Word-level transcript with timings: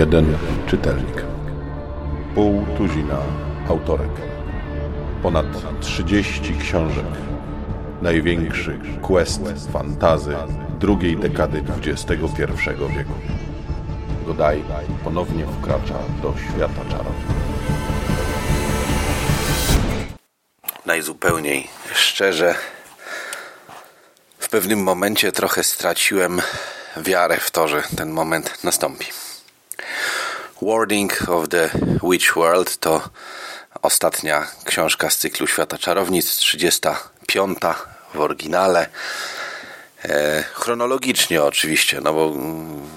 Jeden 0.00 0.38
czytelnik. 0.66 1.24
Pół 2.34 2.66
tuzina 2.76 3.18
autorek. 3.68 4.10
Ponad 5.22 5.46
30 5.80 6.54
książek. 6.60 7.04
Największy 8.02 8.78
quest 9.02 9.42
fantazy 9.72 10.36
drugiej 10.78 11.16
dekady 11.16 11.62
XXI 11.78 12.14
wieku. 12.96 13.12
Godaj 14.26 14.62
ponownie 15.04 15.46
wkracza 15.46 15.98
do 16.22 16.34
świata 16.38 16.90
czarów. 16.90 17.16
Najzupełniej 20.86 21.68
szczerze, 21.94 22.54
w 24.38 24.48
pewnym 24.48 24.82
momencie 24.82 25.32
trochę 25.32 25.64
straciłem 25.64 26.42
wiarę 26.96 27.36
w 27.40 27.50
to, 27.50 27.68
że 27.68 27.82
ten 27.96 28.10
moment 28.10 28.64
nastąpi. 28.64 29.06
Warding 30.62 31.28
of 31.28 31.48
the 31.48 31.70
Witch 32.02 32.34
World 32.36 32.76
to 32.76 33.08
ostatnia 33.82 34.46
książka 34.64 35.10
z 35.10 35.18
cyklu 35.18 35.46
Świata 35.46 35.78
Czarownic, 35.78 36.36
35 36.36 37.58
w 38.14 38.20
oryginale. 38.20 38.86
E, 40.04 40.44
chronologicznie 40.52 41.42
oczywiście, 41.42 42.00
no 42.00 42.12
bo 42.12 42.24
mm, 42.26 42.88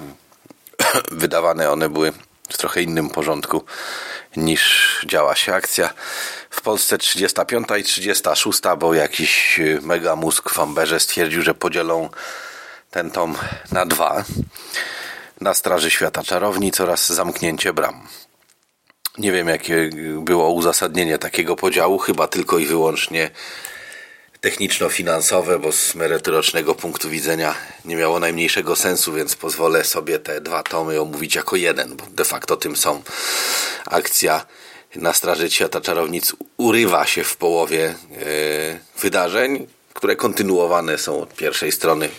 wydawane 1.12 1.72
one 1.72 1.90
były 1.90 2.14
w 2.50 2.58
trochę 2.58 2.82
innym 2.82 3.10
porządku 3.10 3.64
niż 4.38 5.00
działa 5.06 5.36
się 5.36 5.54
akcja. 5.56 5.94
W 6.50 6.62
Polsce 6.62 6.98
35 6.98 7.68
i 7.80 7.84
36, 7.84 8.60
bo 8.78 8.94
jakiś 8.94 9.60
mega 9.82 10.16
mózg 10.16 10.50
w 10.50 10.60
Amberze 10.60 11.00
stwierdził, 11.00 11.42
że 11.42 11.54
podzielą 11.54 12.10
ten 12.92 13.12
tom 13.12 13.38
na 13.72 13.86
dwa. 13.86 14.24
Na 15.44 15.54
Straży 15.54 15.92
Świata 15.92 16.24
Czarownic 16.24 16.82
oraz 16.82 17.10
Zamknięcie 17.10 17.74
Bram. 17.74 18.08
Nie 19.18 19.32
wiem, 19.32 19.48
jakie 19.48 19.90
było 20.20 20.50
uzasadnienie 20.50 21.18
takiego 21.18 21.56
podziału, 21.56 21.98
chyba 21.98 22.28
tylko 22.28 22.60
i 22.60 22.66
wyłącznie 22.66 23.32
techniczno-finansowe, 24.42 25.60
bo 25.60 25.72
z 25.72 25.96
merytorycznego 25.96 26.76
punktu 26.76 27.10
widzenia 27.10 27.56
nie 27.86 27.96
miało 27.96 28.20
najmniejszego 28.20 28.76
sensu, 28.76 29.14
więc 29.14 29.36
pozwolę 29.36 29.84
sobie 29.84 30.20
te 30.20 30.42
dwa 30.42 30.64
tomy 30.64 31.02
omówić 31.02 31.36
jako 31.36 31.56
jeden, 31.56 31.96
bo 31.96 32.06
de 32.06 32.26
facto 32.26 32.58
tym 32.58 32.76
są. 32.76 33.04
Akcja 33.86 34.46
na 34.96 35.14
Straży 35.14 35.52
Świata 35.52 35.82
Czarownic 35.82 36.36
urywa 36.58 37.06
się 37.06 37.24
w 37.24 37.38
połowie 37.38 37.96
yy, 38.10 38.80
wydarzeń, 39.02 39.68
które 39.94 40.16
kontynuowane 40.16 40.98
są 40.98 41.22
od 41.22 41.36
pierwszej 41.36 41.72
strony 41.72 42.10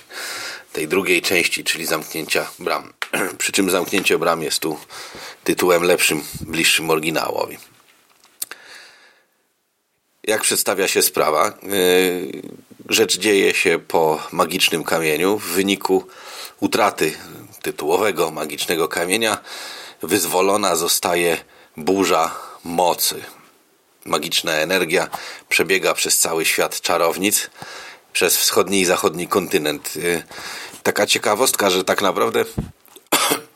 tej 0.72 0.88
drugiej 0.88 1.22
części, 1.22 1.64
czyli 1.64 1.86
zamknięcia 1.86 2.46
bram. 2.58 2.92
Przy 3.38 3.52
czym 3.52 3.70
zamknięcie 3.70 4.18
bram 4.18 4.42
jest 4.42 4.58
tu 4.58 4.78
tytułem 5.44 5.82
lepszym, 5.82 6.22
bliższym 6.40 6.90
oryginałowi. 6.90 7.58
Jak 10.24 10.42
przedstawia 10.42 10.88
się 10.88 11.02
sprawa? 11.02 11.52
Yy, 11.62 12.42
rzecz 12.88 13.18
dzieje 13.18 13.54
się 13.54 13.78
po 13.78 14.26
magicznym 14.32 14.84
kamieniu. 14.84 15.38
W 15.38 15.44
wyniku 15.44 16.06
utraty 16.60 17.14
tytułowego 17.62 18.30
magicznego 18.30 18.88
kamienia 18.88 19.38
wyzwolona 20.02 20.76
zostaje 20.76 21.38
burza 21.76 22.34
mocy. 22.64 23.24
Magiczna 24.04 24.52
energia 24.52 25.08
przebiega 25.48 25.94
przez 25.94 26.18
cały 26.18 26.44
świat 26.44 26.80
czarownic, 26.80 27.50
przez 28.12 28.36
wschodni 28.36 28.80
i 28.80 28.84
zachodni 28.84 29.28
kontynent. 29.28 29.96
Yy, 29.96 30.22
taka 30.82 31.06
ciekawostka, 31.06 31.70
że 31.70 31.84
tak 31.84 32.02
naprawdę 32.02 32.44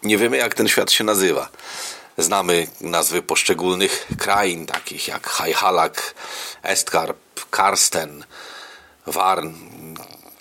nie 0.03 0.19
wiemy 0.19 0.37
jak 0.37 0.55
ten 0.55 0.69
świat 0.69 0.93
się 0.93 1.05
nazywa. 1.05 1.49
Znamy 2.19 2.67
nazwy 2.81 3.23
poszczególnych 3.23 4.07
krain, 4.19 4.67
takich 4.67 5.09
jak 5.09 5.27
Hajhalak, 5.27 6.15
Estkarp, 6.63 7.19
Karsten, 7.51 8.25
Warn, 9.07 9.55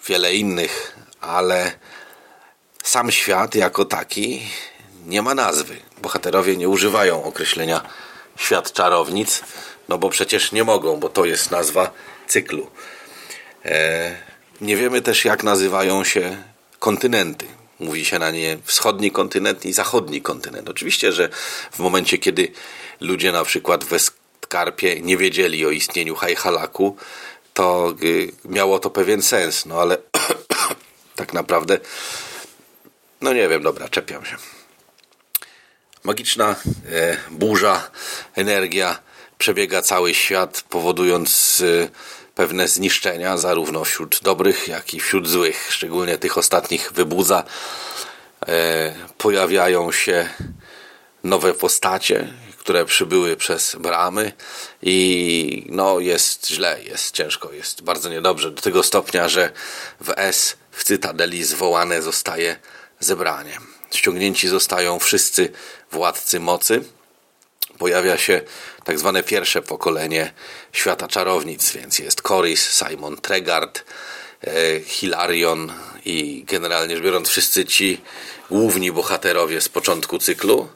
wiele 0.08 0.34
innych, 0.34 0.98
ale 1.22 1.72
sam 2.84 3.12
świat 3.12 3.56
jako 3.56 3.86
taki 3.86 4.42
nie 5.06 5.22
ma 5.22 5.36
nazwy. 5.36 5.78
Bohaterowie 6.02 6.58
nie 6.58 6.70
używają 6.70 7.24
określenia 7.24 7.82
świat 8.38 8.74
czarownic, 8.74 9.42
no 9.90 9.98
bo 9.98 10.10
przecież 10.10 10.52
nie 10.52 10.64
mogą, 10.64 11.00
bo 11.00 11.10
to 11.10 11.26
jest 11.26 11.52
nazwa 11.52 11.92
cyklu. 12.28 12.72
E, 13.66 14.16
nie 14.62 14.78
wiemy 14.78 15.02
też, 15.02 15.26
jak 15.26 15.44
nazywają 15.44 16.04
się 16.04 16.44
kontynenty. 16.80 17.57
Mówi 17.80 18.06
się 18.06 18.20
na 18.20 18.32
nie 18.32 18.58
wschodni 18.64 19.12
kontynent 19.12 19.66
i 19.66 19.74
zachodni 19.74 20.22
kontynent. 20.22 20.70
Oczywiście, 20.70 21.12
że 21.12 21.30
w 21.72 21.80
momencie, 21.80 22.18
kiedy 22.18 22.52
ludzie 23.02 23.32
na 23.32 23.44
przykład 23.44 23.84
w 23.84 23.94
Eskarpie 23.94 25.02
nie 25.02 25.18
wiedzieli 25.18 25.66
o 25.66 25.72
istnieniu 25.72 26.16
Hajhalaku, 26.16 26.98
to 27.54 27.96
y, 28.04 28.32
miało 28.46 28.80
to 28.80 28.90
pewien 28.90 29.22
sens, 29.22 29.66
no 29.66 29.82
ale 29.82 29.98
tak 31.16 31.34
naprawdę, 31.34 31.80
no 33.22 33.34
nie 33.34 33.48
wiem, 33.48 33.64
dobra, 33.64 33.90
czepiam 33.90 34.26
się. 34.26 34.38
Magiczna 36.04 36.56
e, 36.92 37.18
burza, 37.32 37.92
energia 38.36 39.00
przebiega 39.38 39.82
cały 39.82 40.14
świat, 40.14 40.64
powodując 40.70 41.64
e, 41.66 41.90
pewne 42.38 42.68
zniszczenia, 42.68 43.38
zarówno 43.38 43.84
wśród 43.84 44.20
dobrych, 44.24 44.68
jak 44.68 44.94
i 44.94 45.00
wśród 45.00 45.30
złych. 45.30 45.68
Szczególnie 45.70 46.18
tych 46.18 46.38
ostatnich 46.38 46.92
wybudza. 46.94 47.44
E, 48.48 48.96
pojawiają 49.18 49.92
się 49.92 50.30
nowe 51.24 51.54
postacie, 51.54 52.34
które 52.58 52.86
przybyły 52.86 53.38
przez 53.38 53.76
bramy 53.76 54.32
i 54.82 55.66
no 55.70 56.00
jest 56.00 56.48
źle, 56.48 56.84
jest 56.84 57.12
ciężko, 57.16 57.52
jest 57.52 57.82
bardzo 57.82 58.10
niedobrze. 58.10 58.52
Do 58.52 58.62
tego 58.62 58.84
stopnia, 58.84 59.30
że 59.30 59.52
w 60.02 60.14
S 60.16 60.58
w 60.72 60.84
Cytadeli 60.84 61.44
zwołane 61.44 62.02
zostaje 62.02 62.56
zebranie. 63.00 63.58
Ściągnięci 63.92 64.48
zostają 64.48 65.00
wszyscy 65.00 65.52
władcy 65.92 66.40
mocy, 66.40 66.84
pojawia 67.78 68.18
się 68.18 68.42
tak 68.84 69.00
zwane 69.00 69.24
pierwsze 69.24 69.62
pokolenie 69.62 70.34
świata 70.72 71.08
czarownic, 71.08 71.72
więc 71.72 72.00
jest 72.00 72.22
Coris, 72.22 72.70
Simon 72.70 73.18
Tregard, 73.18 73.84
e, 74.48 74.80
Hilarion 74.80 75.74
i 76.06 76.44
generalnie 76.48 76.96
rzecz 76.96 77.04
biorąc 77.04 77.30
wszyscy 77.30 77.66
ci 77.66 78.02
główni 78.50 78.92
bohaterowie 78.92 79.62
z 79.62 79.70
początku 79.70 80.20
cyklu. 80.20 80.68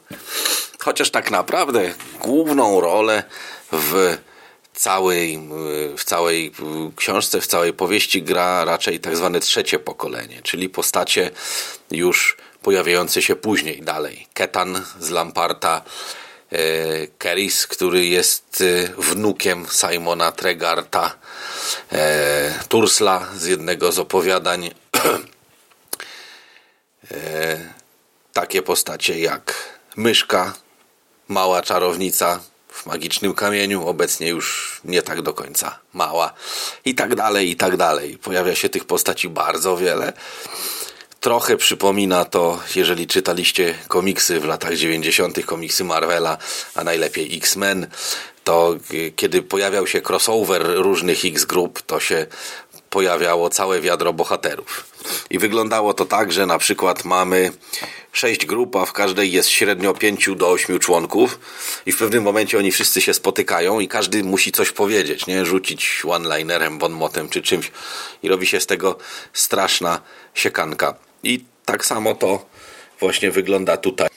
Chociaż 0.78 1.10
tak 1.10 1.30
naprawdę 1.30 1.94
główną 2.20 2.80
rolę 2.80 3.24
w 3.72 4.18
całej, 4.74 5.48
w 5.98 6.04
całej 6.04 6.52
książce, 6.96 7.40
w 7.40 7.46
całej 7.46 7.72
powieści 7.72 8.22
gra 8.22 8.64
raczej 8.64 9.00
tak 9.00 9.16
zwane 9.16 9.40
trzecie 9.40 9.78
pokolenie, 9.78 10.40
czyli 10.42 10.68
postacie 10.68 11.30
już 11.90 12.36
pojawiające 12.62 13.22
się 13.22 13.36
później, 13.36 13.82
dalej. 13.82 14.26
Ketan 14.34 14.84
z 15.00 15.10
Lamparta, 15.10 15.82
E, 15.82 16.21
Keris, 17.18 17.66
który 17.66 18.06
jest 18.06 18.60
e, 18.60 18.88
wnukiem 18.98 19.66
Simona 19.70 20.32
Tregarta, 20.32 21.16
e, 21.92 22.58
Tursla 22.68 23.28
z 23.36 23.44
jednego 23.44 23.92
z 23.92 23.98
opowiadań. 23.98 24.70
Takie 28.32 28.62
postacie 28.62 29.20
jak 29.20 29.54
Myszka, 29.96 30.54
mała 31.28 31.62
czarownica 31.62 32.40
w 32.68 32.86
magicznym 32.86 33.34
kamieniu, 33.34 33.88
obecnie 33.88 34.28
już 34.28 34.80
nie 34.84 35.02
tak 35.02 35.22
do 35.22 35.34
końca 35.34 35.78
mała, 35.92 36.32
i 36.84 36.94
tak 36.94 37.14
dalej, 37.14 37.50
i 37.50 37.56
tak 37.56 37.76
dalej. 37.76 38.18
Pojawia 38.18 38.54
się 38.54 38.68
tych 38.68 38.84
postaci 38.84 39.28
bardzo 39.28 39.76
wiele. 39.76 40.12
Trochę 41.22 41.56
przypomina 41.56 42.24
to, 42.24 42.60
jeżeli 42.74 43.06
czytaliście 43.06 43.74
komiksy 43.88 44.40
w 44.40 44.44
latach 44.44 44.74
90., 44.74 45.44
komiksy 45.44 45.84
Marvela, 45.84 46.38
a 46.74 46.84
najlepiej 46.84 47.36
X-Men, 47.36 47.86
to 48.44 48.74
kiedy 49.16 49.42
pojawiał 49.42 49.86
się 49.86 50.00
crossover 50.08 50.62
różnych 50.74 51.24
X-grup, 51.24 51.82
to 51.82 52.00
się 52.00 52.26
pojawiało 52.90 53.50
całe 53.50 53.80
wiadro 53.80 54.12
bohaterów. 54.12 54.84
I 55.30 55.38
wyglądało 55.38 55.94
to 55.94 56.04
tak, 56.04 56.32
że 56.32 56.46
na 56.46 56.58
przykład 56.58 57.04
mamy 57.04 57.52
sześć 58.12 58.46
grup, 58.46 58.76
a 58.76 58.86
w 58.86 58.92
każdej 58.92 59.32
jest 59.32 59.48
średnio 59.48 59.94
pięciu 59.94 60.34
do 60.34 60.50
ośmiu 60.50 60.78
członków 60.78 61.40
i 61.86 61.92
w 61.92 61.98
pewnym 61.98 62.22
momencie 62.22 62.58
oni 62.58 62.72
wszyscy 62.72 63.00
się 63.00 63.14
spotykają 63.14 63.80
i 63.80 63.88
każdy 63.88 64.24
musi 64.24 64.52
coś 64.52 64.70
powiedzieć, 64.70 65.26
nie? 65.26 65.46
Rzucić 65.46 66.02
one-linerem, 66.08 66.78
bonmotem 66.78 67.28
czy 67.28 67.42
czymś 67.42 67.70
i 68.22 68.28
robi 68.28 68.46
się 68.46 68.60
z 68.60 68.66
tego 68.66 68.98
straszna 69.32 70.00
siekanka. 70.34 71.11
I 71.22 71.44
tak 71.64 71.86
samo 71.86 72.14
to 72.14 72.46
właśnie 73.00 73.30
wygląda 73.30 73.76
tutaj. 73.76 74.08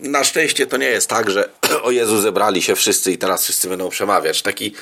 Na 0.00 0.24
szczęście 0.24 0.66
to 0.66 0.76
nie 0.76 0.86
jest 0.86 1.08
tak, 1.08 1.30
że 1.30 1.48
o 1.82 1.90
Jezu 1.90 2.20
zebrali 2.20 2.62
się 2.62 2.76
wszyscy 2.76 3.12
i 3.12 3.18
teraz 3.18 3.44
wszyscy 3.44 3.68
będą 3.68 3.88
przemawiać. 3.88 4.42
Taki, 4.42 4.74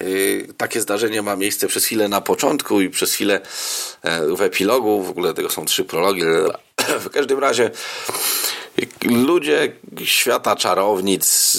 yy, 0.00 0.46
takie 0.56 0.80
zdarzenie 0.80 1.22
ma 1.22 1.36
miejsce 1.36 1.66
przez 1.66 1.84
chwilę 1.84 2.08
na 2.08 2.20
początku 2.20 2.80
i 2.80 2.90
przez 2.90 3.12
chwilę 3.12 3.40
yy, 4.04 4.36
w 4.36 4.42
epilogu. 4.42 5.02
W 5.02 5.10
ogóle 5.10 5.34
tego 5.34 5.50
są 5.50 5.64
trzy 5.64 5.84
prologi. 5.84 6.22
W 7.00 7.10
każdym 7.10 7.38
razie 7.38 7.70
Ludzie 9.04 9.72
świata 10.04 10.56
czarownic, 10.56 11.56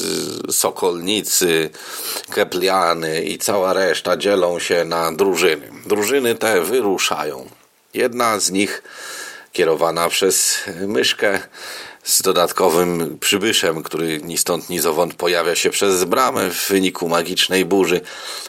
sokolnicy, 0.52 1.70
kepliany 2.34 3.24
i 3.24 3.38
cała 3.38 3.74
reszta 3.74 4.18
dzielą 4.18 4.60
się 4.60 4.86
na 4.86 5.12
drużyny. 5.12 5.72
Drużyny 5.86 6.36
te 6.36 6.62
wyruszają. 6.62 7.61
Jedna 7.94 8.40
z 8.40 8.52
nich 8.52 8.84
kierowana 9.52 10.10
przez 10.10 10.58
myszkę 10.88 11.40
z 12.04 12.22
dodatkowym 12.22 13.18
przybyszem, 13.20 13.84
który 13.84 14.22
ni 14.22 14.38
stąd 14.38 14.70
ni 14.70 14.80
zowąd 14.80 15.14
pojawia 15.14 15.56
się 15.56 15.70
przez 15.70 16.04
bramę 16.04 16.50
w 16.50 16.68
wyniku 16.68 17.10
magicznej 17.10 17.66
burzy, 17.66 18.02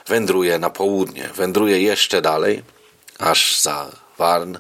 wędruje 0.07 0.59
na 0.59 0.71
południe, 0.71 1.29
wędruje 1.35 1.83
jeszcze 1.83 2.23
dalej, 2.23 2.63
aż 3.19 3.61
za 3.61 3.91
Warn, 4.19 4.57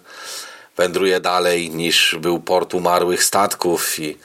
wędruje 0.76 1.20
dalej 1.20 1.70
niż 1.70 2.16
był 2.20 2.40
port 2.40 2.74
umarłych 2.74 3.24
statków 3.24 3.98
i 3.98 4.18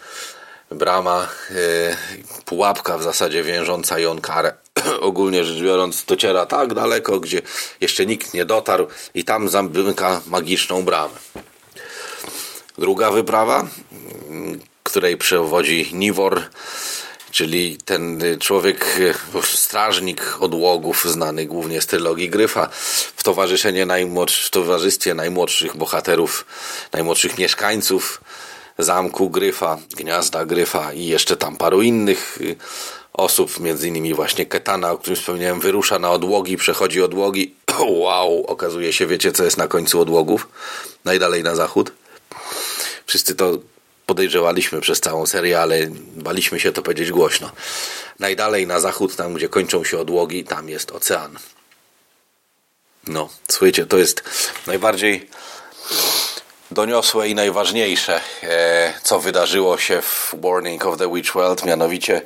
brama, 0.71 1.27
e, 1.51 1.97
pułapka 2.45 2.97
w 2.97 3.03
zasadzie 3.03 3.43
wiążąca 3.43 3.99
ją 3.99 4.21
karę. 4.21 4.53
Ogólnie 5.01 5.45
rzecz 5.45 5.63
biorąc, 5.63 6.05
dociera 6.05 6.45
tak 6.45 6.73
daleko, 6.73 7.19
gdzie 7.19 7.41
jeszcze 7.81 8.05
nikt 8.05 8.33
nie 8.33 8.45
dotarł 8.45 8.87
i 9.13 9.23
tam 9.23 9.49
zamyka 9.49 10.21
magiczną 10.27 10.83
bramę. 10.83 11.15
Druga 12.77 13.11
wyprawa, 13.11 13.67
której 14.83 15.17
przewodzi 15.17 15.89
Niwor, 15.93 16.41
czyli 17.31 17.77
ten 17.85 18.21
człowiek, 18.39 18.99
strażnik 19.43 20.37
odłogów, 20.39 21.05
znany 21.05 21.45
głównie 21.45 21.81
z 21.81 21.85
trylogii 21.85 22.29
Gryfa, 22.29 22.69
w, 23.15 23.23
towarzyszenie 23.23 23.85
najmłodsz, 23.85 24.47
w 24.47 24.49
towarzystwie 24.49 25.13
najmłodszych 25.13 25.77
bohaterów, 25.77 26.45
najmłodszych 26.93 27.37
mieszkańców 27.37 28.21
zamku 28.77 29.29
Gryfa, 29.29 29.77
gniazda 29.97 30.45
Gryfa 30.45 30.93
i 30.93 31.05
jeszcze 31.05 31.37
tam 31.37 31.57
paru 31.57 31.81
innych 31.81 32.37
y, 32.41 32.55
osób, 33.17 33.59
między 33.59 33.87
innymi 33.87 34.13
właśnie 34.13 34.45
Ketana, 34.45 34.91
o 34.91 34.97
którym 34.97 35.15
wspomniałem, 35.15 35.59
wyrusza 35.59 35.99
na 35.99 36.11
odłogi, 36.11 36.57
przechodzi 36.57 37.01
odłogi. 37.01 37.55
Wow, 37.79 38.45
okazuje 38.47 38.93
się, 38.93 39.07
wiecie 39.07 39.31
co 39.31 39.43
jest 39.43 39.57
na 39.57 39.67
końcu 39.67 40.01
odłogów? 40.01 40.47
Najdalej 41.05 41.43
na 41.43 41.55
zachód. 41.55 41.91
Wszyscy 43.05 43.35
to 43.35 43.57
podejrzewaliśmy 44.05 44.81
przez 44.81 44.99
całą 44.99 45.25
serię, 45.25 45.61
ale 45.61 45.87
baliśmy 46.15 46.59
się 46.59 46.71
to 46.71 46.81
powiedzieć 46.81 47.11
głośno. 47.11 47.51
Najdalej 48.19 48.67
na 48.67 48.79
zachód, 48.79 49.15
tam 49.15 49.33
gdzie 49.33 49.49
kończą 49.49 49.83
się 49.83 49.99
odłogi, 49.99 50.43
tam 50.43 50.69
jest 50.69 50.91
ocean. 50.91 51.39
No, 53.07 53.29
słuchajcie, 53.51 53.85
to 53.85 53.97
jest 53.97 54.23
najbardziej 54.67 55.29
doniosłe 56.71 57.29
i 57.29 57.35
najważniejsze, 57.35 58.21
e, 58.43 58.93
co 59.03 59.19
wydarzyło 59.19 59.77
się 59.77 60.01
w 60.01 60.35
Warning 60.41 60.85
of 60.85 60.97
the 60.97 61.13
Witch 61.13 61.33
World, 61.33 61.65
mianowicie 61.65 62.21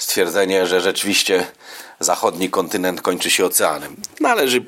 stwierdzenie, 0.00 0.66
że 0.66 0.80
rzeczywiście 0.80 1.46
zachodni 2.00 2.50
kontynent 2.50 3.02
kończy 3.02 3.30
się 3.30 3.44
oceanem. 3.46 3.96
Należy 4.20 4.64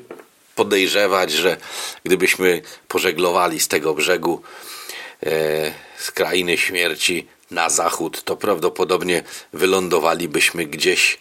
podejrzewać, 0.55 1.31
że 1.31 1.57
gdybyśmy 2.03 2.61
pożeglowali 2.87 3.59
z 3.59 3.67
tego 3.67 3.93
brzegu 3.93 4.41
e, 5.23 5.29
z 5.97 6.11
krainy 6.11 6.57
śmierci 6.57 7.27
na 7.51 7.69
zachód, 7.69 8.23
to 8.23 8.35
prawdopodobnie 8.35 9.23
wylądowalibyśmy 9.53 10.65
gdzieś 10.65 11.17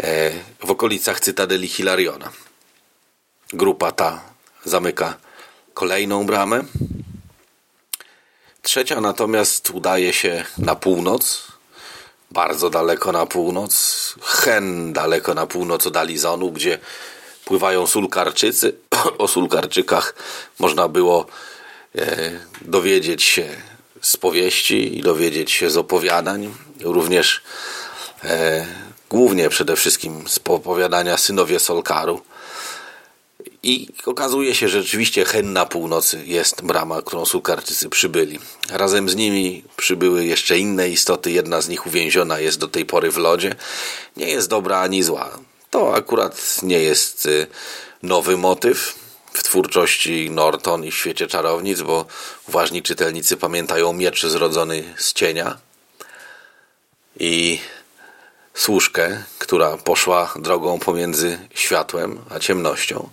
e, 0.00 0.30
w 0.60 0.70
okolicach 0.70 1.20
Cytadeli 1.20 1.68
Hilariona. 1.68 2.32
Grupa 3.52 3.92
ta 3.92 4.20
zamyka 4.64 5.16
kolejną 5.74 6.26
bramę. 6.26 6.64
Trzecia 8.62 9.00
natomiast 9.00 9.70
udaje 9.70 10.12
się 10.12 10.44
na 10.58 10.74
północ, 10.74 11.49
bardzo 12.30 12.70
daleko 12.70 13.12
na 13.12 13.26
północ, 13.26 14.14
hen 14.22 14.92
daleko 14.92 15.34
na 15.34 15.46
północ 15.46 15.86
od 15.86 15.96
Alizonu, 15.96 16.50
gdzie 16.52 16.78
pływają 17.44 17.86
sulkarczycy. 17.86 18.72
O 19.18 19.28
sulkarczykach 19.28 20.14
można 20.58 20.88
było 20.88 21.26
e, 21.96 22.30
dowiedzieć 22.62 23.22
się 23.22 23.48
z 24.00 24.16
powieści 24.16 24.98
i 24.98 25.02
dowiedzieć 25.02 25.50
się 25.50 25.70
z 25.70 25.76
opowiadań, 25.76 26.54
również 26.80 27.42
e, 28.24 28.66
głównie 29.10 29.48
przede 29.48 29.76
wszystkim 29.76 30.28
z 30.28 30.40
opowiadania 30.48 31.16
Synowie 31.16 31.60
Solkaru. 31.60 32.22
I 33.62 33.88
okazuje 34.06 34.54
się, 34.54 34.68
że 34.68 34.82
rzeczywiście 34.82 35.24
hen 35.24 35.52
na 35.52 35.66
północy 35.66 36.22
jest 36.26 36.62
brama, 36.62 37.02
którą 37.02 37.24
Sulkarczycy 37.24 37.88
przybyli. 37.88 38.38
Razem 38.70 39.08
z 39.08 39.16
nimi 39.16 39.64
przybyły 39.76 40.24
jeszcze 40.24 40.58
inne 40.58 40.88
istoty, 40.88 41.30
jedna 41.30 41.60
z 41.60 41.68
nich 41.68 41.86
uwięziona 41.86 42.38
jest 42.38 42.58
do 42.58 42.68
tej 42.68 42.84
pory 42.84 43.10
w 43.10 43.16
lodzie. 43.16 43.54
Nie 44.16 44.26
jest 44.26 44.48
dobra 44.48 44.80
ani 44.80 45.02
zła. 45.02 45.38
To 45.70 45.94
akurat 45.94 46.62
nie 46.62 46.78
jest 46.78 47.26
y, 47.26 47.46
nowy 48.02 48.36
motyw 48.36 48.94
w 49.32 49.42
twórczości 49.42 50.30
Norton 50.30 50.84
i 50.84 50.90
w 50.90 50.96
świecie 50.96 51.26
czarownic, 51.26 51.80
bo 51.80 52.06
uważni 52.48 52.82
czytelnicy 52.82 53.36
pamiętają 53.36 53.92
miecz 53.92 54.26
zrodzony 54.26 54.94
z 54.98 55.12
cienia 55.12 55.58
i 57.20 57.60
służkę, 58.54 59.24
która 59.38 59.76
poszła 59.76 60.34
drogą 60.36 60.78
pomiędzy 60.78 61.38
światłem 61.54 62.18
a 62.30 62.38
ciemnością. 62.38 63.08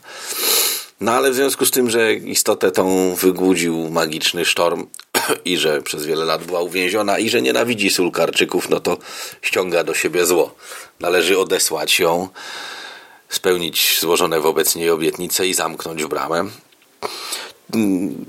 No 1.01 1.11
ale 1.11 1.31
w 1.31 1.35
związku 1.35 1.65
z 1.65 1.71
tym, 1.71 1.89
że 1.89 2.13
istotę 2.13 2.71
tą 2.71 3.15
wygłudził 3.15 3.89
magiczny 3.89 4.45
sztorm 4.45 4.87
i 5.45 5.57
że 5.57 5.81
przez 5.81 6.05
wiele 6.05 6.25
lat 6.25 6.43
była 6.43 6.61
uwięziona 6.61 7.19
i 7.19 7.29
że 7.29 7.41
nienawidzi 7.41 7.89
sulkarczyków, 7.89 8.69
no 8.69 8.79
to 8.79 8.97
ściąga 9.41 9.83
do 9.83 9.93
siebie 9.93 10.25
zło. 10.25 10.55
Należy 10.99 11.39
odesłać 11.39 11.99
ją 11.99 12.29
spełnić 13.29 13.97
złożone 14.01 14.39
wobec 14.39 14.75
niej 14.75 14.89
obietnice 14.89 15.47
i 15.47 15.53
zamknąć 15.53 16.05
bramę. 16.05 16.45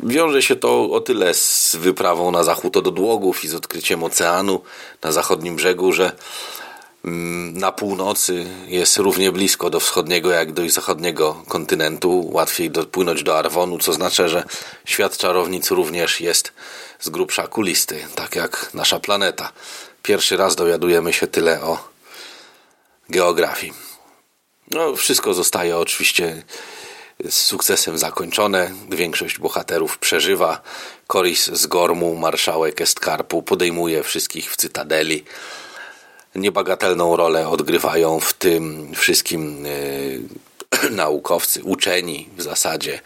Wiąże 0.03 0.43
się 0.43 0.57
to 0.57 0.91
o 0.91 1.01
tyle 1.01 1.35
z 1.35 1.77
wyprawą 1.77 2.31
na 2.31 2.45
zachód 2.45 2.77
od 2.77 2.87
odłogów 2.87 3.45
i 3.45 3.49
z 3.49 3.55
odkryciem 3.55 4.05
oceanu 4.05 4.61
na 5.03 5.13
zachodnim 5.13 5.57
brzegu, 5.57 5.93
że 5.93 6.13
na 7.55 7.73
północy 7.73 8.47
jest 8.67 8.97
równie 8.97 9.33
blisko 9.33 9.71
do 9.71 9.81
wschodniego 9.81 10.31
jak 10.31 10.53
do 10.53 10.71
zachodniego 10.71 11.43
kontynentu. 11.49 12.31
Łatwiej 12.33 12.71
dopłynąć 12.71 13.23
do 13.23 13.39
Arwonu, 13.39 13.79
co 13.79 13.93
znaczy, 13.93 14.29
że 14.29 14.45
świat 14.85 15.17
czarownic 15.17 15.71
również 15.71 16.21
jest 16.21 16.53
z 17.01 17.09
grubsza 17.09 17.47
kulisty, 17.47 18.07
tak 18.15 18.37
jak 18.37 18.71
nasza 18.75 19.01
planeta. 19.01 19.53
Pierwszy 20.03 20.37
raz 20.37 20.57
dowiadujemy 20.57 21.13
się 21.13 21.27
tyle 21.27 21.63
o 21.63 21.89
geografii. 23.09 23.73
No, 24.71 24.97
wszystko 24.97 25.35
zostaje 25.35 25.77
oczywiście 25.77 26.43
z 27.29 27.35
sukcesem 27.35 27.99
zakończone. 27.99 28.71
Większość 28.91 29.39
bohaterów 29.39 29.99
przeżywa. 29.99 30.61
Koris 31.07 31.47
z 31.47 31.67
Gormu, 31.67 32.17
marszałek 32.17 32.81
Estkarpu, 32.81 33.43
podejmuje 33.43 34.03
wszystkich 34.03 34.53
w 34.53 34.57
Cytadeli. 34.57 35.25
Niebagatelną 36.35 37.17
rolę 37.17 37.49
odgrywają 37.49 38.21
w 38.21 38.33
tym 38.33 38.93
wszystkim 38.95 39.65
yy, 39.65 40.91
naukowcy, 40.91 41.65
uczeni 41.65 42.29
w 42.37 42.43
zasadzie 42.43 43.01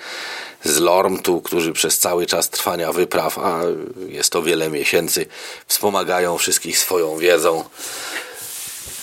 z 0.64 0.76
Lormtu, 0.79 1.41
którzy 1.41 1.73
przez 1.73 1.99
cały 1.99 2.26
czas 2.26 2.50
trwania 2.50 2.93
wypraw, 2.93 3.38
a 3.38 3.61
jest 4.09 4.31
to 4.31 4.43
wiele 4.43 4.71
miesięcy, 4.71 5.26
wspomagają 5.67 6.38
wszystkich 6.38 6.79
swoją 6.79 7.17
wiedzą. 7.17 7.64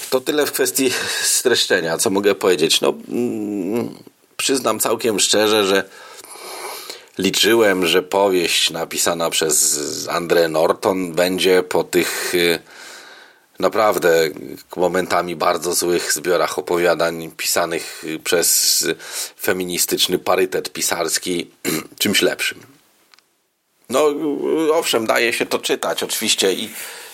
To 0.09 0.21
tyle 0.21 0.45
w 0.45 0.51
kwestii 0.51 0.91
streszczenia, 1.23 1.97
co 1.97 2.09
mogę 2.09 2.35
powiedzieć. 2.35 2.81
No, 2.81 2.93
mm, 3.09 3.95
przyznam 4.37 4.79
całkiem 4.79 5.19
szczerze, 5.19 5.65
że 5.65 5.83
liczyłem, 7.17 7.85
że 7.85 8.01
powieść 8.01 8.69
napisana 8.69 9.29
przez 9.29 9.79
André 10.07 10.49
Norton 10.49 11.11
będzie 11.11 11.63
po 11.63 11.83
tych 11.83 12.35
y, 12.35 12.59
naprawdę 13.59 14.29
momentami 14.75 15.35
bardzo 15.35 15.73
złych 15.73 16.13
zbiorach 16.13 16.59
opowiadań 16.59 17.31
pisanych 17.37 18.05
przez 18.23 18.87
feministyczny 19.41 20.19
parytet 20.19 20.73
pisarski 20.73 21.51
czymś 21.99 22.21
lepszym. 22.21 22.59
No, 23.89 24.05
owszem, 24.73 25.07
daje 25.07 25.33
się 25.33 25.45
to 25.45 25.59
czytać 25.59 26.03
oczywiście 26.03 26.53
i 26.53 26.69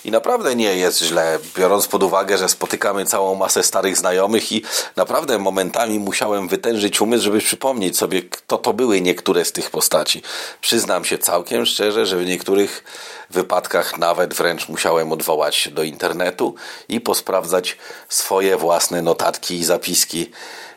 i 0.06 0.12
naprawdę 0.12 0.56
nie 0.56 0.76
jest 0.76 1.00
źle, 1.00 1.40
biorąc 1.58 1.88
pod 1.88 2.04
uwagę, 2.04 2.38
że 2.38 2.50
spotykamy 2.50 3.06
całą 3.06 3.36
masę 3.36 3.64
starych 3.64 3.98
znajomych 3.98 4.52
i 4.52 4.64
naprawdę 4.96 5.40
momentami 5.40 6.00
musiałem 6.00 6.48
wytężyć 6.48 7.02
umysł, 7.02 7.24
żeby 7.24 7.40
przypomnieć 7.40 7.98
sobie, 7.98 8.22
kto 8.22 8.58
to 8.58 8.74
były 8.74 9.02
niektóre 9.02 9.46
z 9.46 9.52
tych 9.52 9.72
postaci. 9.72 10.22
Przyznam 10.62 11.06
się 11.06 11.18
całkiem 11.18 11.66
szczerze, 11.66 12.06
że 12.06 12.18
w 12.18 12.26
niektórych 12.26 12.84
wypadkach 13.30 13.98
nawet 13.98 14.34
wręcz 14.34 14.70
musiałem 14.70 15.12
odwołać 15.12 15.56
się 15.56 15.72
do 15.72 15.84
internetu 15.84 16.56
i 16.90 17.02
posprawdzać 17.02 17.78
swoje 18.10 18.58
własne 18.58 19.02
notatki 19.02 19.56
i 19.56 19.66
zapiski 19.66 20.32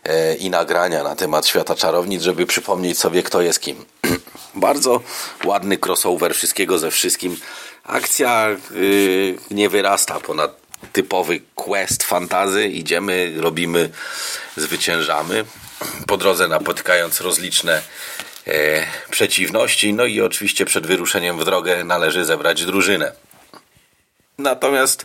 e, 0.04 0.34
i 0.34 0.50
nagrania 0.50 1.02
na 1.02 1.16
temat 1.16 1.46
świata 1.46 1.74
czarownic, 1.74 2.22
żeby 2.22 2.46
przypomnieć 2.46 2.98
sobie, 2.98 3.22
kto 3.22 3.40
jest 3.40 3.60
kim. 3.60 3.84
Bardzo 4.54 5.00
ładny 5.44 5.78
crossover 5.86 6.34
wszystkiego 6.34 6.78
ze 6.78 6.90
wszystkim. 6.90 7.36
Akcja 7.88 8.48
yy, 8.70 9.38
nie 9.50 9.68
wyrasta 9.68 10.20
ponad 10.20 10.56
typowy 10.92 11.40
quest 11.54 12.02
fantazy. 12.02 12.68
Idziemy, 12.68 13.32
robimy, 13.36 13.90
zwyciężamy. 14.56 15.44
Po 16.06 16.16
drodze 16.16 16.48
napotykając 16.48 17.20
rozliczne 17.20 17.82
e, 18.46 18.86
przeciwności. 19.10 19.92
No 19.92 20.04
i 20.04 20.20
oczywiście 20.20 20.64
przed 20.64 20.86
wyruszeniem 20.86 21.38
w 21.38 21.44
drogę 21.44 21.84
należy 21.84 22.24
zebrać 22.24 22.64
drużynę. 22.64 23.12
Natomiast 24.38 25.04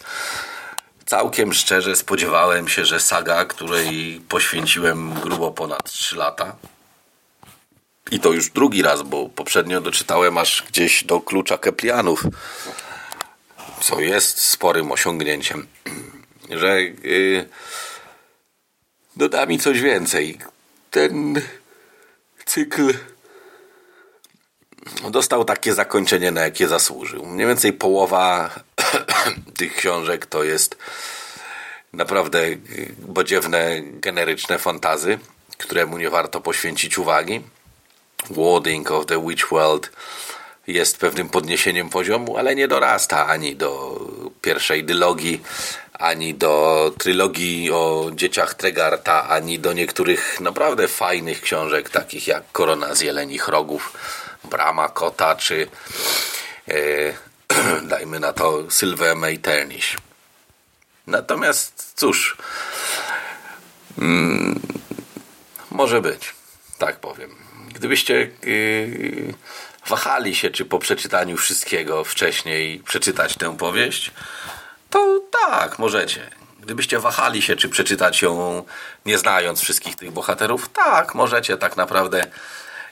całkiem 1.06 1.54
szczerze 1.54 1.96
spodziewałem 1.96 2.68
się, 2.68 2.86
że 2.86 3.00
saga, 3.00 3.46
której 3.46 4.22
poświęciłem 4.30 5.14
grubo 5.14 5.52
ponad 5.52 5.92
3 5.92 6.16
lata, 6.16 6.56
i 8.12 8.20
to 8.20 8.34
już 8.34 8.50
drugi 8.50 8.82
raz, 8.82 9.02
bo 9.02 9.30
poprzednio 9.30 9.82
doczytałem 9.82 10.38
aż 10.38 10.64
gdzieś 10.68 11.04
do 11.04 11.22
klucza 11.22 11.58
Keplianów, 11.58 12.24
co 13.82 14.00
jest 14.00 14.40
sporym 14.40 14.92
osiągnięciem, 14.92 15.68
że 16.50 16.82
yy, 16.82 17.50
doda 19.16 19.46
mi 19.46 19.60
coś 19.60 19.82
więcej. 19.82 20.38
Ten 20.92 21.42
cykl 22.46 22.94
dostał 25.10 25.46
takie 25.46 25.74
zakończenie, 25.74 26.32
na 26.32 26.42
jakie 26.42 26.68
zasłużył. 26.68 27.26
Mniej 27.26 27.48
więcej 27.48 27.74
połowa 27.74 28.50
tych 29.58 29.76
książek 29.76 30.26
to 30.26 30.44
jest 30.44 30.78
naprawdę 31.94 32.42
bodziewne, 33.00 33.82
generyczne 33.82 34.60
fantazy, 34.60 35.20
któremu 35.58 35.98
nie 35.98 36.10
warto 36.10 36.42
poświęcić 36.42 36.98
uwagi. 36.98 37.42
Warding 38.30 38.92
of 38.92 39.06
the 39.06 39.28
Witch 39.28 39.52
World 39.52 39.90
jest 40.68 40.98
pewnym 40.98 41.30
podniesieniem 41.30 41.90
poziomu, 41.90 42.38
ale 42.38 42.56
nie 42.56 42.68
dorasta 42.68 43.28
ani 43.28 43.56
do 43.56 44.00
pierwszej 44.42 44.84
dylogii, 44.84 45.42
ani 45.94 46.34
do 46.34 46.92
trylogii 46.98 47.72
o 47.72 48.12
dzieciach 48.16 48.54
Tregarta, 48.54 49.30
ani 49.30 49.60
do 49.60 49.74
niektórych 49.74 50.40
naprawdę 50.40 50.88
fajnych 50.88 51.42
książek, 51.42 51.90
takich 51.90 52.28
jak 52.28 52.44
Korona 52.52 52.96
z 52.96 53.02
Jelenich 53.02 53.48
Rogów, 53.48 53.94
Brama 54.44 54.90
Kota, 54.90 55.36
czy 55.36 55.68
e, 56.68 56.74
dajmy 57.94 58.20
na 58.20 58.34
to 58.34 58.72
Sylwę 58.72 59.16
Meiternish. 59.16 59.98
Natomiast 61.08 61.94
cóż, 61.96 62.38
mm, 63.98 64.60
może 65.72 66.02
być, 66.02 66.36
tak 66.78 67.00
powiem. 67.00 67.53
Gdybyście 67.74 68.30
yy, 68.44 69.34
wahali 69.88 70.36
się, 70.36 70.50
czy 70.50 70.66
po 70.66 70.80
przeczytaniu 70.80 71.38
wszystkiego 71.38 72.04
wcześniej 72.04 72.80
przeczytać 72.80 73.36
tę 73.36 73.58
powieść, 73.58 74.12
to 74.90 75.22
tak, 75.48 75.80
możecie. 75.80 76.30
Gdybyście 76.60 77.00
wahali 77.00 77.42
się, 77.42 77.56
czy 77.56 77.70
przeczytać 77.70 78.22
ją 78.22 78.64
nie 79.06 79.18
znając 79.18 79.62
wszystkich 79.62 79.96
tych 79.96 80.12
bohaterów, 80.12 80.70
tak, 80.70 81.16
możecie. 81.16 81.58
Tak 81.58 81.78
naprawdę 81.78 82.26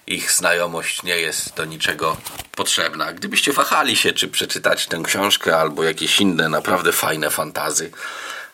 ich 0.08 0.32
znajomość 0.32 1.04
nie 1.04 1.20
jest 1.20 1.56
do 1.56 1.66
niczego 1.66 2.18
potrzebna. 2.56 3.14
Gdybyście 3.14 3.54
wahali 3.54 3.96
się, 3.96 4.14
czy 4.14 4.28
przeczytać 4.28 4.88
tę 4.88 5.02
książkę, 5.06 5.58
albo 5.58 5.84
jakieś 5.84 6.20
inne 6.20 6.50
naprawdę 6.50 6.92
fajne 6.92 7.30
fantazy, 7.30 7.92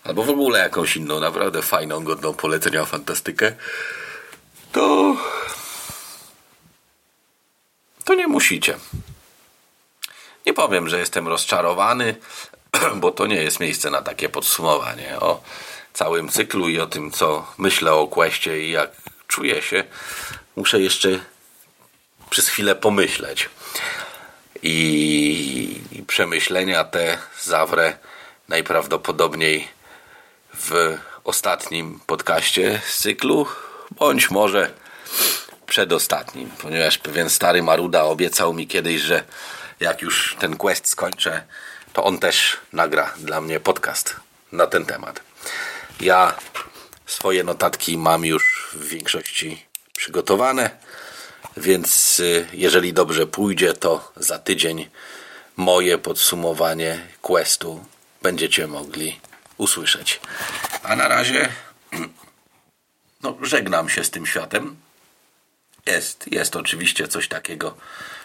albo 0.03 0.23
w 0.23 0.29
ogóle 0.29 0.59
jakąś 0.59 0.97
inną 0.97 1.19
naprawdę 1.19 1.61
fajną, 1.61 2.03
godną 2.03 2.33
polecenia 2.33 2.85
fantastykę, 2.85 3.51
to 4.71 5.15
to 8.07 8.15
nie 8.15 8.27
musicie. 8.27 8.77
Nie 10.45 10.53
powiem, 10.53 10.89
że 10.89 10.99
jestem 10.99 11.27
rozczarowany, 11.27 12.15
bo 13.01 13.11
to 13.11 13.27
nie 13.27 13.43
jest 13.43 13.59
miejsce 13.59 13.89
na 13.89 14.01
takie 14.01 14.29
podsumowanie 14.29 15.19
o 15.19 15.43
całym 15.93 16.29
cyklu 16.29 16.69
i 16.69 16.79
o 16.79 16.87
tym, 16.87 17.11
co 17.11 17.47
myślę 17.57 17.93
o 17.93 18.07
Questie 18.07 18.67
i 18.67 18.71
jak 18.71 18.91
czuję 19.27 19.61
się. 19.61 19.83
Muszę 20.55 20.79
jeszcze 20.79 21.19
przez 22.29 22.47
chwilę 22.47 22.75
pomyśleć. 22.75 23.49
I, 24.63 25.81
i 25.91 26.03
przemyślenia 26.03 26.83
te 26.83 27.17
zawrę 27.41 27.97
najprawdopodobniej 28.47 29.67
w 30.53 30.97
ostatnim 31.23 31.99
podcaście 32.05 32.81
z 32.87 32.97
cyklu, 32.97 33.47
bądź 33.91 34.31
może 34.31 34.71
przedostatnim, 35.67 36.49
ponieważ 36.61 36.97
pewien 36.97 37.29
stary 37.29 37.63
Maruda 37.63 38.03
obiecał 38.03 38.53
mi 38.53 38.67
kiedyś, 38.67 39.01
że 39.01 39.23
jak 39.79 40.01
już 40.01 40.35
ten 40.39 40.57
quest 40.57 40.89
skończę, 40.89 41.43
to 41.93 42.03
on 42.03 42.19
też 42.19 42.57
nagra 42.73 43.13
dla 43.17 43.41
mnie 43.41 43.59
podcast 43.59 44.15
na 44.51 44.67
ten 44.67 44.85
temat. 44.85 45.19
Ja 45.99 46.35
swoje 47.05 47.43
notatki 47.43 47.97
mam 47.97 48.25
już 48.25 48.69
w 48.73 48.87
większości 48.87 49.65
przygotowane, 49.97 50.69
więc 51.57 52.19
y, 52.19 52.47
jeżeli 52.53 52.93
dobrze 52.93 53.27
pójdzie, 53.27 53.73
to 53.73 54.11
za 54.15 54.39
tydzień 54.39 54.89
moje 55.57 55.97
podsumowanie 55.97 57.07
questu 57.21 57.85
będziecie 58.21 58.67
mogli 58.67 59.19
usłyszeć. 59.57 60.21
A 60.83 60.95
na 60.95 61.07
razie 61.07 61.49
no, 63.23 63.37
żegnam 63.41 63.89
się 63.89 64.03
z 64.03 64.09
tym 64.09 64.25
światem. 64.25 64.75
Jest, 65.87 66.25
jest 66.31 66.55
oczywiście 66.55 67.07
coś 67.07 67.27
takiego 67.27 67.77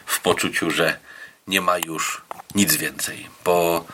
w 0.06 0.20
poczuciu, 0.20 0.70
że 0.70 0.98
nie 1.46 1.60
ma 1.60 1.78
już 1.78 2.22
nic 2.54 2.76
więcej, 2.76 3.28
bo 3.44 3.84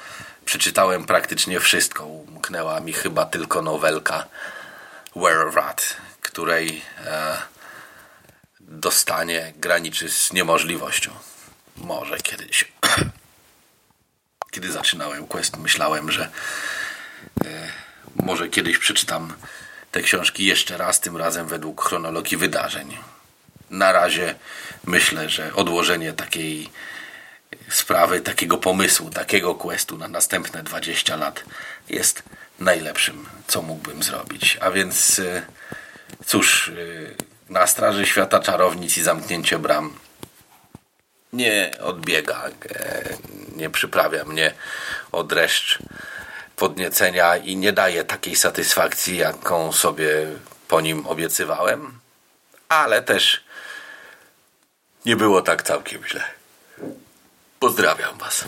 przeczytałem 0.45 1.05
praktycznie 1.05 1.61
wszystko. 1.61 2.07
Umknęła 2.07 2.81
mi 2.81 2.93
chyba 2.93 3.27
tylko 3.27 3.63
nowelka 3.63 4.27
Where 5.17 5.51
Rat, 5.51 5.97
której 6.21 6.83
e, 7.05 7.39
dostanie 8.61 9.53
graniczy 9.57 10.11
z 10.11 10.33
niemożliwością. 10.33 11.11
Może 11.77 12.19
kiedyś. 12.19 12.73
Kiedy 14.53 14.73
zaczynałem 14.73 15.27
quest, 15.27 15.57
myślałem, 15.57 16.13
że 16.13 16.29
e, 17.45 17.73
może 18.17 18.49
kiedyś 18.49 18.79
przeczytam 18.79 19.35
te 19.93 20.03
książki 20.03 20.45
jeszcze 20.45 20.77
raz, 20.77 21.01
tym 21.01 21.17
razem 21.17 21.47
według 21.47 21.85
chronologii 21.85 22.37
wydarzeń 22.37 22.99
na 23.71 23.93
razie 23.93 24.35
myślę, 24.85 25.29
że 25.29 25.55
odłożenie 25.55 26.13
takiej 26.13 26.71
sprawy, 27.69 28.21
takiego 28.21 28.59
pomysłu, 28.59 29.11
takiego 29.11 29.55
questu 29.55 29.99
na 29.99 30.09
następne 30.09 30.63
20 30.63 31.17
lat 31.17 31.45
jest 31.89 32.23
najlepszym, 32.59 33.27
co 33.47 33.63
mógłbym 33.63 34.03
zrobić. 34.03 34.59
A 34.61 34.71
więc 34.71 35.19
y, 35.19 35.43
cóż, 36.27 36.69
y, 36.69 37.15
na 37.49 37.67
straży 37.67 38.07
świata 38.07 38.41
czarownic 38.41 38.97
i 38.97 39.03
zamknięcie 39.03 39.59
bram 39.59 39.99
nie 41.33 41.71
odbiega, 41.81 42.45
e, 42.45 43.05
nie 43.57 43.71
przyprawia 43.71 44.25
mnie 44.25 44.53
o 45.13 45.25
dreszcz 45.25 45.79
podniecenia 46.57 47.37
i 47.37 47.57
nie 47.57 47.73
daje 47.73 48.05
takiej 48.05 48.37
satysfakcji, 48.37 49.17
jaką 49.17 49.73
sobie 49.73 50.09
po 50.69 50.81
nim 50.81 51.07
obiecywałem, 51.07 52.01
ale 52.69 53.03
też 53.03 53.45
nie 55.09 55.17
było 55.17 55.43
tak 55.43 55.63
całkiem 55.63 56.05
źle. 56.05 56.25
Pozdrawiam 57.61 58.19
Was. 58.19 58.45